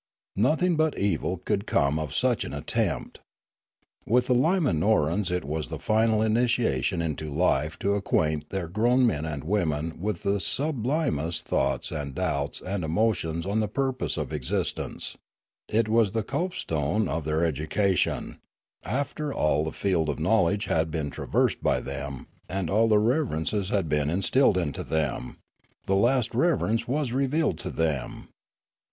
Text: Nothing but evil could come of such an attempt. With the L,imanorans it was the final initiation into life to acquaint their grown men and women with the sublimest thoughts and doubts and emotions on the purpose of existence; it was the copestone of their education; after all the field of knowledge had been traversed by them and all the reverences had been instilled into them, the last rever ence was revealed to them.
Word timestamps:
Nothing 0.37 0.77
but 0.77 0.97
evil 0.97 1.37
could 1.37 1.67
come 1.67 1.99
of 1.99 2.11
such 2.11 2.43
an 2.43 2.55
attempt. 2.55 3.19
With 4.07 4.25
the 4.25 4.33
L,imanorans 4.33 5.29
it 5.29 5.45
was 5.45 5.67
the 5.67 5.77
final 5.77 6.23
initiation 6.23 7.03
into 7.03 7.31
life 7.31 7.77
to 7.77 7.93
acquaint 7.93 8.49
their 8.49 8.67
grown 8.67 9.05
men 9.05 9.25
and 9.27 9.43
women 9.43 9.99
with 10.01 10.23
the 10.23 10.39
sublimest 10.39 11.45
thoughts 11.45 11.91
and 11.91 12.15
doubts 12.15 12.63
and 12.65 12.83
emotions 12.83 13.45
on 13.45 13.59
the 13.59 13.67
purpose 13.67 14.17
of 14.17 14.33
existence; 14.33 15.17
it 15.69 15.87
was 15.87 16.13
the 16.13 16.23
copestone 16.23 17.07
of 17.07 17.23
their 17.23 17.45
education; 17.45 18.39
after 18.83 19.31
all 19.31 19.63
the 19.63 19.71
field 19.71 20.09
of 20.09 20.17
knowledge 20.17 20.65
had 20.65 20.89
been 20.89 21.11
traversed 21.11 21.61
by 21.61 21.79
them 21.79 22.25
and 22.49 22.71
all 22.71 22.87
the 22.87 22.97
reverences 22.97 23.69
had 23.69 23.87
been 23.87 24.09
instilled 24.09 24.57
into 24.57 24.83
them, 24.83 25.37
the 25.85 25.95
last 25.95 26.33
rever 26.33 26.67
ence 26.67 26.87
was 26.87 27.11
revealed 27.13 27.59
to 27.59 27.69
them. 27.69 28.29